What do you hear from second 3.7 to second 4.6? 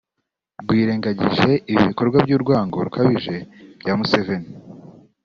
bya Museveni